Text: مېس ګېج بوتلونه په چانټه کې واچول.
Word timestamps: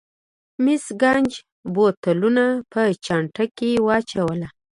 مېس 0.63 0.85
ګېج 1.01 1.31
بوتلونه 1.73 2.45
په 2.71 2.81
چانټه 3.05 3.45
کې 3.57 3.69
واچول. 3.85 4.41